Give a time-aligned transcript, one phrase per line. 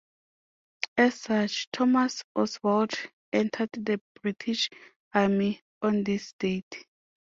[0.97, 2.95] As such Thomas Oswald
[3.31, 4.71] entered the British
[5.13, 6.87] Army on this date.